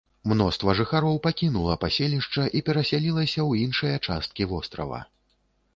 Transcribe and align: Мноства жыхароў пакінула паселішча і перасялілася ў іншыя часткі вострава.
Мноства 0.29 0.73
жыхароў 0.79 1.19
пакінула 1.27 1.75
паселішча 1.83 2.47
і 2.59 2.65
перасялілася 2.71 3.31
ў 3.49 3.69
іншыя 3.69 3.95
часткі 4.11 4.43
вострава. 4.55 4.99